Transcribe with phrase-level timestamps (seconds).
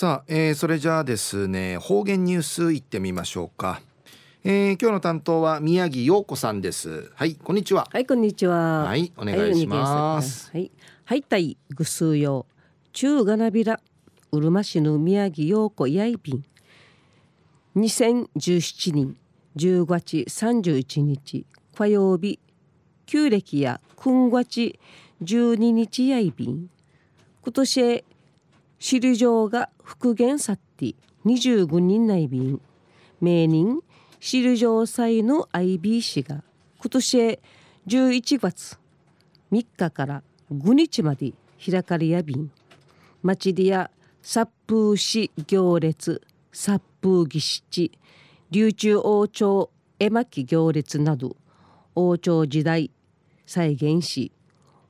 [0.00, 3.82] さあ、えー、それじゃあですね方言ニュースいってみましょうか、
[4.44, 7.12] えー、今日の担当は宮城陽子さんです。
[7.14, 7.86] はいこんにちは。
[7.92, 8.84] はいこんにちは。
[8.84, 10.50] はいお願いします。
[10.52, 10.70] はい
[11.04, 11.22] はい。
[11.22, 12.46] たいぐすうよ
[12.94, 13.78] 中がなびら
[14.32, 16.44] うるま市の宮城陽子やいびん
[17.76, 19.16] 2017年
[19.56, 21.44] 10月31日
[21.76, 22.40] 火曜日
[23.04, 24.78] 旧暦や今月
[25.22, 26.70] 12日やいびん
[27.42, 28.04] 今年
[28.82, 30.94] 首里城が復元さって
[31.26, 32.60] 25人内便。
[33.20, 33.80] 名人
[34.18, 36.42] 首里城祭の IB 氏が
[36.78, 37.38] 今年
[37.86, 38.78] 11月
[39.52, 42.50] 3日から5日まで開かれや便
[43.22, 43.90] 町でや
[44.22, 47.92] 殺風市行列殺風儀式
[48.50, 51.36] 琉球王朝絵巻行列など
[51.94, 52.90] 王朝時代
[53.46, 54.32] 再現し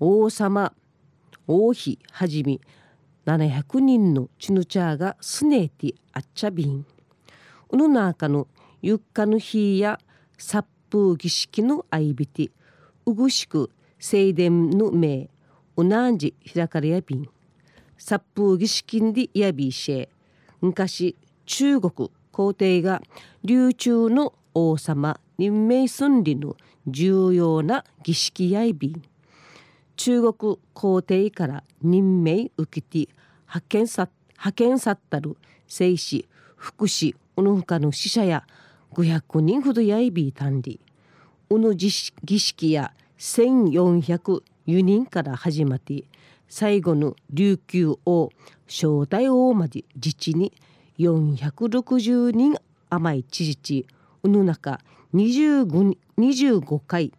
[0.00, 0.72] 王様
[1.46, 2.58] 王妃はじめ
[3.26, 6.86] 700人のチヌチャーがスネーティアッチャビン
[7.70, 8.46] うぬなかの
[8.80, 9.98] ゆっかの日や
[10.38, 12.50] 殺風儀式の相びて
[13.04, 15.28] うぐしく正殿の名
[15.76, 17.28] うなんじ開かれやびん。
[17.98, 20.08] 殺風儀式でやびしえ
[20.60, 23.02] 昔中国皇帝が
[23.42, 29.02] 琉球の王様任命寸理の重要な儀式やいびん。
[29.96, 33.10] 中国皇帝から任命受けて
[33.46, 38.44] 派遣さ派遣さったる生死福祉うぬふかの死者や
[38.92, 40.80] 500人ほどやいびいたんり
[41.50, 46.04] うぬ儀式や1400輸人から始まって
[46.48, 48.30] 最後の琉球王
[48.66, 50.52] 正太王まで自治に
[50.98, 52.54] 460人
[52.90, 53.86] 甘い知事
[54.22, 54.80] うぬ中
[55.14, 57.12] 25, 25回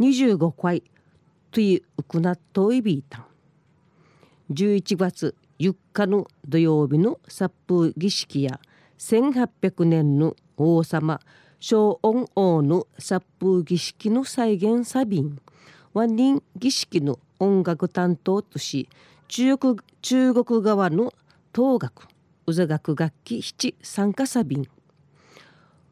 [0.00, 0.82] 25回
[1.60, 3.24] いうくなっといびいたん
[4.52, 8.60] 11月4日の土曜日の殺風儀式や
[8.98, 11.20] 1800年の王様
[11.58, 15.40] 小恩王の殺風儀式の再現サビン。
[15.94, 18.88] ワ人儀式の音楽担当とし
[19.28, 21.12] 中国中国側の
[21.54, 22.06] 東楽
[22.46, 24.68] 宇座楽楽器七参加サビン。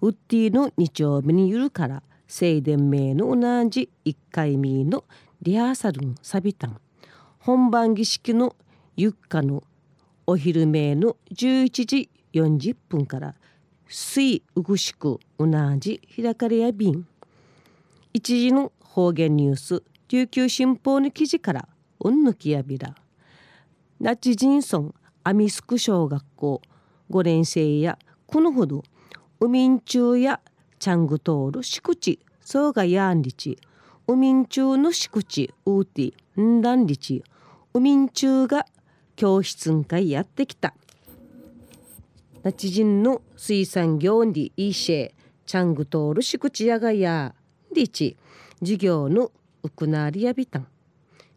[0.00, 5.04] ウッディの日曜日にゆるから正殿名の同じ1回目の
[5.42, 6.80] リハーサルのサビタン。
[7.40, 8.54] 本番儀式の
[8.96, 9.64] ゆっかの
[10.24, 13.34] お昼前の11時40分から
[13.88, 17.08] 水うぐしくうなじ開かれや便
[18.12, 22.94] 一時の方言ニュース琉球新報の記事からうんぬきやびら。
[23.98, 26.62] ナチジンソンアミスク小学校
[27.10, 28.84] 5年生やこのほど
[29.40, 30.38] ウミンチュウや
[30.78, 33.58] チャングトール敷地そうがやんりち
[34.12, 37.24] ウミンチュウの敷地ウーティンダンリチ
[37.72, 38.66] ウミンチュウが
[39.16, 40.74] 教室ん会やってきた。
[42.42, 45.12] ナチ人の水産業にいいシェ
[45.46, 47.34] チャングトール敷地やがや
[47.74, 48.18] リチ
[48.60, 50.66] 授業のウクナーリアビタン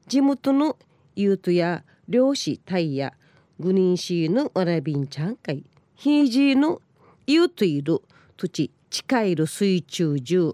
[0.05, 0.75] 地元の
[1.15, 3.13] ユートや漁師タイや
[3.57, 5.63] グニンシーのわらびんちゃんかい。
[5.95, 6.81] ヒージーの
[7.25, 8.01] ユートいる
[8.35, 10.53] 土地近いる水中中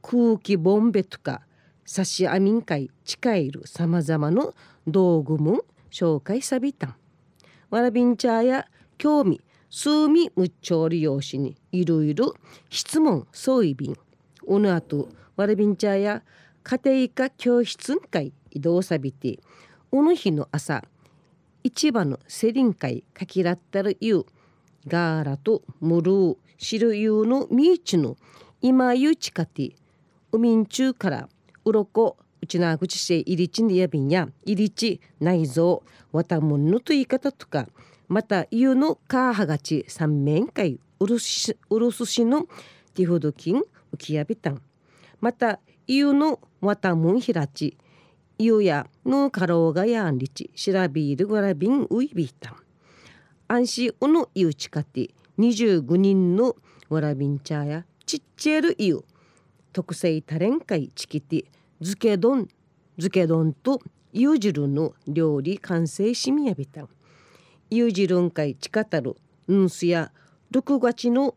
[0.00, 1.42] 空気ボンベとか
[1.90, 4.52] 差し網んかい近いるさまざまな
[4.86, 6.94] 道具も紹介さびたん。
[7.70, 8.66] わらびんちゃや
[8.98, 9.40] 興味
[9.70, 12.34] 数味むっちょり用紙にいろいろ
[12.68, 13.96] 質問そういびん
[14.46, 16.22] おのあとわらびんちゃや
[16.62, 19.38] 家庭科教室会移動さびて
[19.90, 20.84] おの日の朝
[21.64, 24.26] 市場のセリン会かきらったるゆう
[24.86, 28.18] ガーラとムルーシルユーのミーチの
[28.60, 29.70] 今ゆうちかて
[30.30, 31.28] 海ん中から
[31.68, 37.68] うろこうちな口して入りちんでやびんや入りち内臓わたもんのと言い方とか
[38.08, 42.42] またゆうのかはがち三面会うるしうるすしの
[42.94, 43.62] ティフドキン
[43.92, 44.62] 浮きやびたん。
[45.20, 47.76] またゆうのわたもんひらち
[48.38, 52.56] ゆうやのかろうがやんりちしらびいるわらびんういびたん。
[53.46, 56.56] 安心うのゆうちかて25人の
[56.88, 59.04] わらびんちゃやちっちゃるゆう
[59.72, 61.44] 特製タレン会チキティ
[61.80, 62.48] 漬け丼。
[62.96, 63.80] 漬け丼と
[64.12, 66.82] ゆう汁の料理完成しみやびた。
[66.82, 66.88] ん
[67.70, 69.14] ゆう汁ん会ちかたる
[69.46, 70.10] うんすや
[70.50, 71.36] 6月の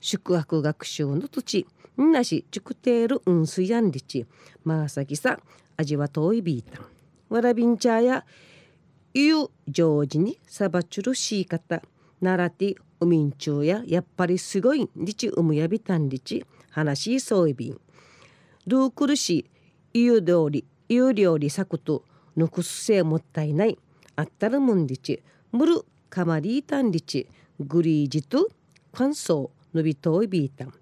[0.00, 1.66] 宿泊学習の土地。
[1.96, 4.26] なしちくてるうんすやんりち。
[4.64, 5.38] まあさきさ
[5.76, 6.86] 味は遠いビータン
[7.28, 8.24] わらびんちゃや
[9.14, 11.80] ゆ上手にさばちゅるしい方
[12.20, 16.44] ならてうみんちゅうややっぱりすごいりちうむやびたんりち。
[16.70, 17.80] 話しそういびん。
[18.66, 19.46] どうくるし
[19.98, 22.04] ゆ料理ゆ料理さくと
[22.36, 23.78] ぬくすせもったいない
[24.14, 25.22] あったらもんりち
[25.52, 27.26] むるカマリータンリチ
[27.60, 28.48] グリージト
[28.92, 30.74] 乾燥のびといビータン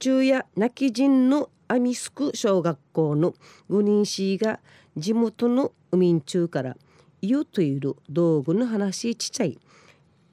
[0.00, 3.34] 昼夜泣き人のアミスク小学校の
[3.70, 4.58] 5人氏が
[4.96, 6.76] 地元の海ん中から
[7.22, 9.60] 言うといる道具の話ちちゃい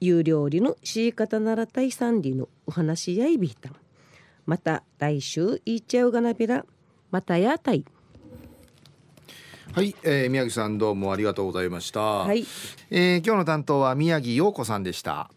[0.00, 3.76] 有料理のしい方ならたいさんりのお話やいびいたん。
[4.46, 6.64] また来週いっちゃうがなびら
[7.10, 7.84] またやたい。
[9.72, 12.00] はい、えー、宮城さんどうもありがとうございました。
[12.00, 12.44] はい、
[12.90, 15.30] えー、今日の担当は宮城陽子さんでした。